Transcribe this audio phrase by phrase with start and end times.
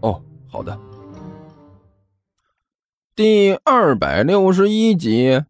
[0.00, 0.78] 哦，好的。
[3.16, 5.42] 第二百六十一集，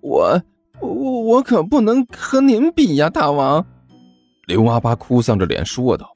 [0.00, 0.42] 我
[0.80, 3.64] 我我可不能和您比呀，大王。
[4.46, 6.12] 刘阿八哭丧着脸说道：“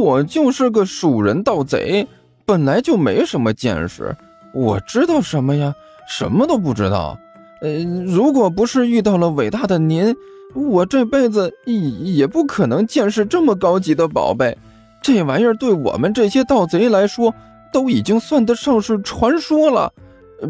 [0.00, 2.06] 我就是个蜀人盗贼，
[2.46, 4.16] 本来就没什么见识，
[4.54, 5.74] 我知道什么呀？
[6.08, 7.18] 什么都不知道。
[7.60, 10.14] 呃，如果不是遇到了伟大的您，
[10.54, 14.56] 我这辈子也也不可能见识这么高级的宝贝。
[15.04, 17.34] 这玩意儿对我们这些盗贼来说，
[17.70, 19.92] 都已经算得上是传说了。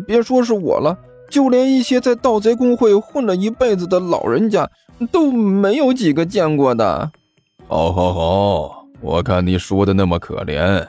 [0.06, 0.96] 别说是我了，
[1.28, 4.70] 就连一些在盗贼工会混了一辈子的老人家。”
[5.10, 7.10] 都没有几个见过的。
[7.66, 10.86] 好，好，好，我看你说的那么可怜，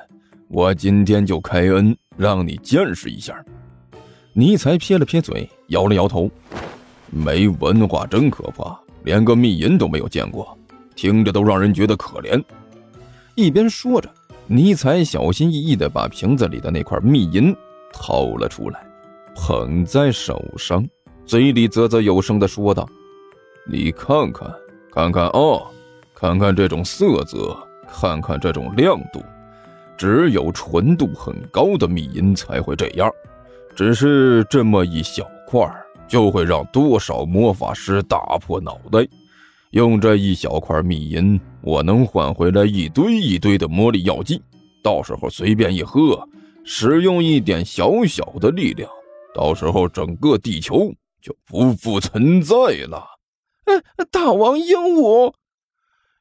[0.47, 3.33] 我今天就开恩，让你见识一下。
[4.33, 6.29] 尼才撇了撇嘴，摇了摇头。
[7.09, 10.55] 没文化真可怕，连个秘银都没有见过，
[10.95, 12.39] 听着都让人觉得可怜。
[13.35, 14.09] 一边说着，
[14.47, 17.53] 尼采小心翼翼地把瓶子里的那块秘银
[17.91, 18.87] 掏了出来，
[19.35, 20.87] 捧在手上，
[21.25, 22.87] 嘴里啧啧有声地说道。
[23.67, 24.49] 你看看，
[24.89, 25.61] 看看啊，
[26.13, 27.57] 看看这种色泽，
[27.91, 29.21] 看看这种亮度，
[29.97, 33.11] 只有纯度很高的秘银才会这样。
[33.75, 35.69] 只是这么一小块，
[36.07, 39.05] 就会让多少魔法师打破脑袋。
[39.75, 44.41] 用这一小块秘银，我能换回来一堆一堆的魔力药剂，
[44.81, 46.25] 到时候随便一喝，
[46.63, 48.89] 使用一点小小的力量，
[49.33, 52.55] 到时候整个地球就不复存在
[52.87, 53.05] 了。
[54.09, 55.33] 大王英武！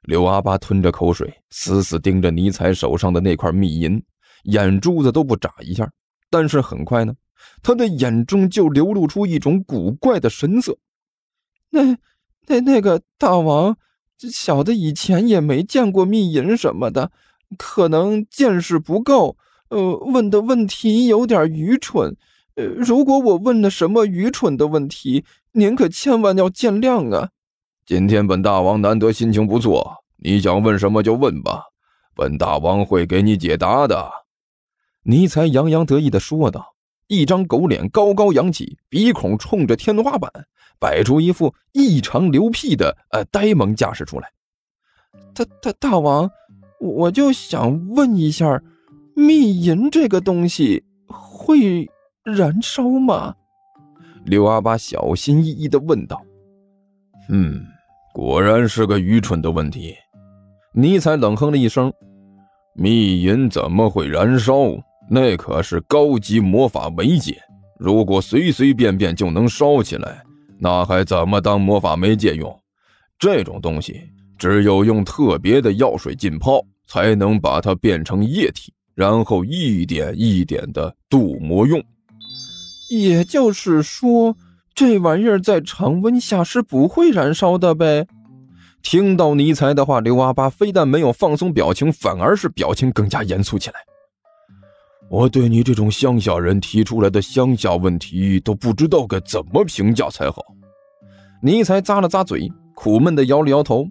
[0.02, 4.02] 刘阿巴吞着口水，死死盯着尼采手上的那块秘银，
[4.46, 5.88] 眼珠子都不眨一下。
[6.28, 7.14] 但是很快呢，
[7.62, 10.76] 他的眼中就流露出一种古怪的神色。
[11.70, 11.96] 那、
[12.46, 13.76] 那、那个大王，
[14.18, 17.10] 小的以前也没见过密银什么的，
[17.56, 19.36] 可能见识不够，
[19.68, 22.16] 呃，问的问题有点愚蠢。
[22.56, 27.30] 呃，如果我问了什么愚蠢的问题，您可千万要见谅啊！
[27.84, 31.64] 今天本大王难得心情不错，你想问什么就问吧，
[32.14, 34.10] 本大王会给你解答的。”
[35.06, 36.73] 尼才洋洋得意地说道，
[37.16, 40.30] 一张狗脸高高扬起，鼻孔冲着天花板，
[40.78, 44.30] 摆出一副异常牛屁的呃呆萌架势出来。
[45.34, 46.30] 大大大王，
[46.80, 48.62] 我就想问一下，
[49.14, 51.88] 秘银这个东西会
[52.24, 53.34] 燃烧吗？
[54.24, 56.22] 刘阿八小心翼翼的问道。
[57.28, 57.64] 嗯。
[58.12, 59.92] 果然是个愚蠢的问题，
[60.72, 61.92] 尼采冷哼了一声
[62.76, 64.54] ：“秘银怎么会燃烧？
[65.08, 67.40] 那可是高级魔法媒介，
[67.78, 70.22] 如果随随便便就能烧起来，
[70.58, 72.60] 那还怎么当魔法媒介用？
[73.18, 74.00] 这种东西
[74.38, 81.82] 只有用特别的药水浸泡，才能把它变成液体，然后一点一点的镀膜用。
[82.90, 84.36] 也就是说。”
[84.76, 88.08] 这玩意儿在常温下是不会燃烧的呗。
[88.82, 93.76] 听到尼采的话，刘阿八非但没有放松表情，反而是表情更加严肃起来。
[95.08, 100.42] 我对你这种乡下人提出来的乡下问题都不知道该怎么评价才好。
[101.42, 103.86] 尼才咂了咂嘴，苦闷的摇了摇头。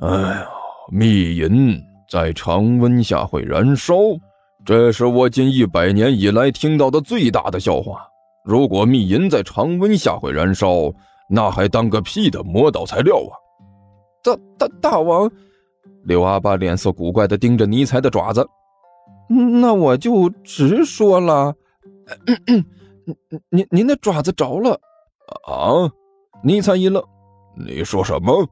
[0.00, 0.48] 哎呀，
[0.90, 1.80] 秘银
[2.10, 3.94] 在常温下会燃烧，
[4.64, 8.04] 这是我近一百年以来听到的最大的笑话。
[8.44, 10.92] 如果秘银在常温下会燃烧，
[11.28, 13.32] 那还当个屁的魔导材料啊！
[14.24, 15.30] 大大大王，
[16.04, 18.44] 刘阿八脸色古怪的盯着尼才的爪子。
[19.60, 21.54] 那我就直说了，
[23.48, 24.80] 您您的爪子着了
[25.46, 25.90] 啊！
[26.44, 27.02] 尼采一愣，
[27.56, 28.48] 你说什么？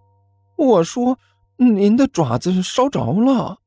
[0.56, 1.18] 我说
[1.56, 3.58] 您的爪子烧着了。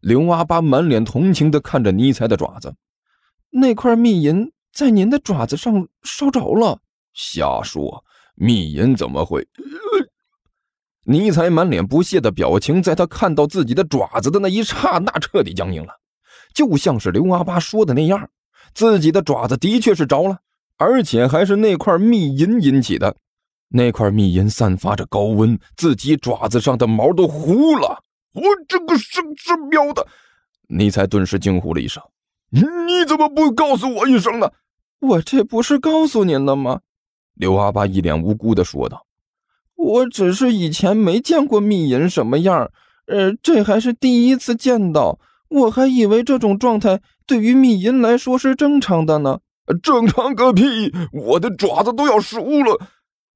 [0.00, 2.74] 刘阿八满脸同情的看着尼采的爪子，
[3.50, 4.50] 那块秘银。
[4.72, 6.80] 在您的爪子上烧着了！
[7.12, 8.02] 瞎说，
[8.34, 9.46] 秘银怎么会？
[11.04, 15.92] 尼采满脸不屑的表情，在他看到自己的爪子的那一刹那，彻底僵硬了，
[16.54, 18.28] 就像是刘阿八说的那样，
[18.74, 20.38] 自己的爪子的确是着了，
[20.76, 23.16] 而且还是那块秘银引起的。
[23.68, 28.02] 那块秘银散发着高温，自己爪子上的毛都糊了，
[28.34, 30.06] 我这个生是喵的！
[30.68, 32.02] 尼才顿时惊呼了一声
[32.50, 34.50] ：“你怎么不告诉我一声呢？”
[35.00, 36.80] 我这不是告诉您了吗？
[37.34, 39.06] 刘阿八一脸无辜的说道
[39.74, 42.70] ：“我只是以前没见过密银什么样，
[43.06, 45.18] 呃，这还是第一次见到。
[45.52, 49.40] 我还以为这种状态对于密银来说是正常的呢。
[49.82, 50.92] 正常个屁！
[51.12, 52.78] 我的爪子都要熟了！”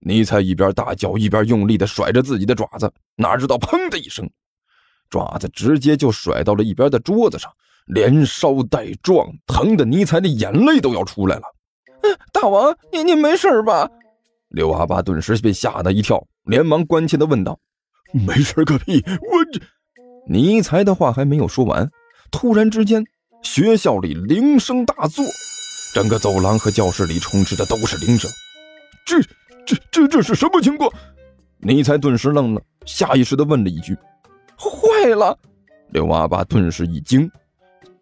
[0.01, 4.29] 尼才一边大叫一边用力的甩着自己的爪子，哪知道砰的一声，
[5.09, 7.51] 爪子直接就甩到了一边的桌子上，
[7.87, 11.43] 连烧带撞，疼的尼才的眼泪都要出来了。
[12.33, 13.89] 大王，您您没事吧？
[14.49, 17.59] 刘阿八顿时被吓得一跳，连忙关切的问道
[18.27, 19.03] ：“没事个屁！
[19.07, 19.61] 我这……”
[20.29, 21.89] 尼才的话还没有说完，
[22.37, 23.03] 突然之间，
[23.41, 25.25] 学校里铃声大作，
[25.95, 28.31] 整个走廊和教室里充斥的都是铃声。
[29.07, 29.23] 这、
[29.65, 30.93] 这、这、这是什么情况？
[31.61, 33.97] 尼才顿时愣了，下意识的问了一句
[34.55, 35.39] ：“坏了！”
[35.93, 37.31] 刘阿八顿时一惊：“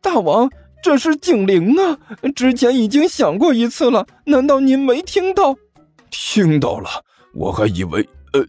[0.02, 0.50] 大王！”
[0.82, 1.96] 这是警铃啊！
[2.34, 5.56] 之前已经响过一次了，难道您没听到？
[6.10, 6.90] 听到了，
[7.34, 8.06] 我还以为……
[8.32, 8.44] 呃，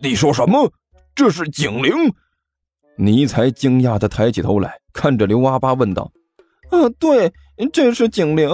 [0.00, 0.70] 你说什么？
[1.14, 2.12] 这是警铃？
[2.96, 6.10] 尼才惊讶的抬起头来，看着刘阿八问道
[6.70, 7.32] ：“啊，对，
[7.72, 8.48] 这是警铃。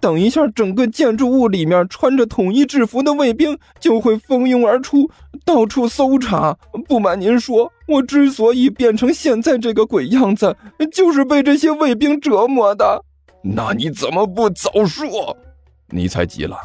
[0.00, 5.08] 等一下，整个建筑物里面穿着统一制服的卫兵就会蜂拥而出，
[5.44, 6.56] 到处搜查。
[6.88, 10.56] 不瞒您说。”我之所以变成现在这个鬼样子，
[10.92, 13.04] 就是被这些卫兵折磨的。
[13.44, 15.36] 那你怎么不早说？
[15.90, 16.58] 尼才急了，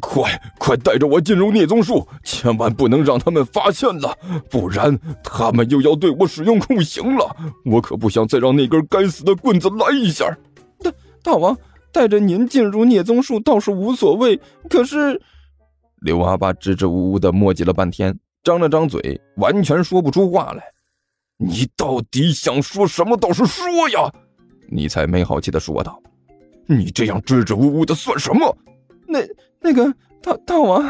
[0.00, 4.16] 快快带着我进入聂宗术，千万不能让他们发现了，
[4.50, 7.36] 不然他们又要对我使用酷刑了。
[7.64, 10.24] 我可不想再让那根该死的棍子来一下。
[10.82, 10.92] 大
[11.22, 11.56] 大王
[11.92, 14.40] 带着您进入聂宗术倒是无所谓，
[14.70, 15.20] 可是……
[16.00, 18.18] 刘阿八支支吾吾的磨叽了半天。
[18.42, 20.64] 张了张嘴，完全说不出话来。
[21.38, 23.16] 你到底想说什么？
[23.16, 24.12] 倒是说呀！
[24.68, 26.02] 尼才没好气的说道
[26.66, 28.56] ：“你这样支支吾吾的算什么？”
[29.12, 29.20] 那
[29.60, 30.82] 那个大大王，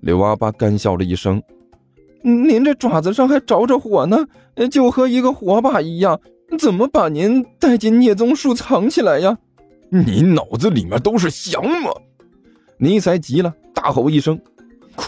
[0.00, 1.42] 刘阿八干笑了一声
[2.22, 4.24] ：“您这爪子上还着着火呢，
[4.70, 6.20] 就和一个火把一样，
[6.58, 9.36] 怎么把您带进聂宗树藏起来呀？
[9.90, 11.90] 你脑子里面都是翔吗？”
[12.78, 14.40] 尼才急了，大吼一声。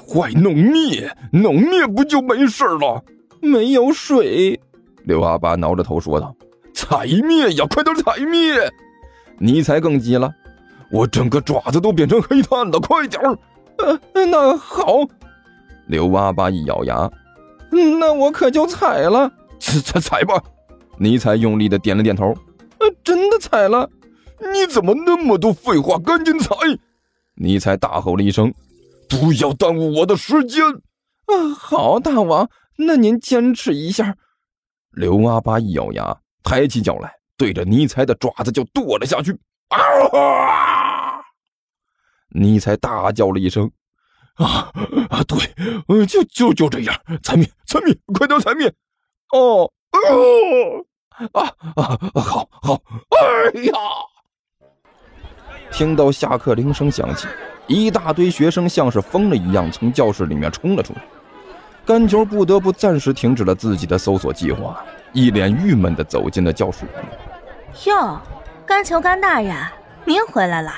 [0.06, 1.10] 快弄灭！
[1.32, 3.04] 弄灭不就没事了？
[3.40, 4.60] 没有水。
[5.04, 6.34] 刘阿八挠着头说道
[6.74, 8.70] ：“踩灭呀，快点踩灭！”
[9.38, 10.30] 尼才更急了，
[10.90, 13.38] 我整个爪子都变成黑炭了，快点儿！
[13.78, 14.98] 呃，那好。
[15.86, 17.10] 刘阿巴一咬牙
[17.70, 20.42] ：“那我可就踩了，踩踩踩吧！”
[20.98, 22.34] 尼采用力的点了点头
[22.78, 23.88] ：“呃，真的踩了。”
[24.52, 25.98] 你怎么那么多废话？
[25.98, 26.54] 赶紧踩！
[27.34, 28.52] 尼采大吼了一声。
[29.08, 30.64] 不要耽误我的时间！
[31.26, 34.16] 啊，好，大王，那您坚持一下。
[34.92, 39.36] 刘阿巴一咬牙，抬起脚来，对着尼采的爪子就剁了下去。
[39.68, 40.79] 啊！
[42.30, 43.70] 尼才大叫了一声
[44.36, 44.72] ：“啊
[45.10, 45.38] 啊，对，
[45.88, 48.72] 嗯，就就就这样，踩灭，踩灭，快点踩灭！”
[49.32, 49.70] 哦，
[51.32, 53.72] 啊啊啊，好好，哎呀！
[55.70, 57.28] 听到下课铃声响起。
[57.66, 61.02] 一大堆学生像是疯了一样从教室里面冲了出来，
[61.86, 66.84] 甘球不得不暂时停止了自己的搜索计划，一脸郁闷地走进了教室。
[67.86, 68.20] 哟，
[68.66, 69.56] 甘球甘大人，
[70.04, 70.72] 您回来了。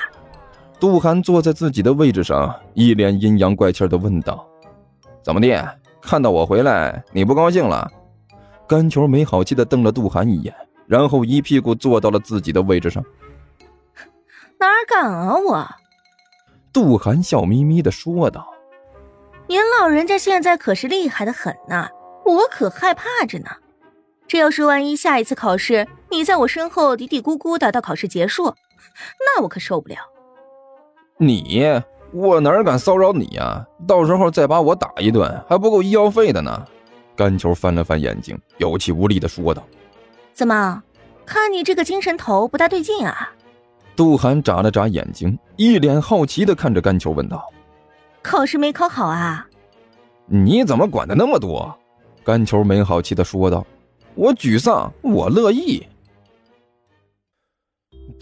[0.83, 4.45] 杜涵坐在自己的位置上，一脸阴阳怪气的问道
[5.23, 5.79] ：“怎么的？
[6.01, 7.89] 看到我回来你不高兴了？”
[8.67, 10.53] 甘球没好气的瞪了杜涵一眼，
[10.85, 13.01] 然后一屁股坐到了自己的位置上。
[14.59, 15.65] 哪敢啊我！
[16.73, 18.53] 杜涵笑眯眯的说道
[19.47, 21.87] ：“您老人家现在可是厉害的很呐，
[22.25, 23.45] 我可害怕着呢。
[24.27, 28.53] 这要是万一下一次考试你在我身后嘀嘀咕咕的到考试结束，
[29.37, 29.95] 那我可受不了。
[31.17, 33.65] 你我哪敢骚扰你呀？
[33.87, 36.65] 到时候再把我打一顿还不够医药费的呢。”
[37.15, 39.63] 甘球翻了翻眼睛，有气无力的说道
[40.33, 40.81] ：“怎么，
[41.25, 43.31] 看你这个精神头不大对劲啊？”
[43.95, 47.47] 杜涵眨了眨眼睛，一脸好奇的看着甘球，问道
[48.23, 49.47] ：“考试没考好啊
[50.25, 51.71] ？”“你怎么管的那么多？”
[52.25, 53.63] 甘球没好气的说道
[54.15, 55.85] ：“我沮丧，我乐意。